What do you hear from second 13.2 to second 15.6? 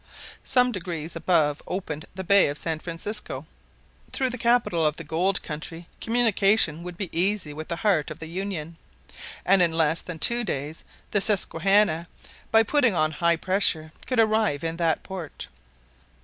pressure, could arrive in that port.